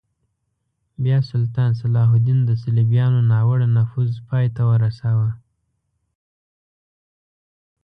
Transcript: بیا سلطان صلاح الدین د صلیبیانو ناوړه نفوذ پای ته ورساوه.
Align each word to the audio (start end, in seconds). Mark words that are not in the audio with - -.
بیا 1.03 1.19
سلطان 1.31 1.69
صلاح 1.81 2.09
الدین 2.15 2.39
د 2.45 2.51
صلیبیانو 2.63 3.19
ناوړه 3.31 3.67
نفوذ 3.77 4.11
پای 4.27 4.45
ته 4.55 4.61
ورساوه. 4.69 5.29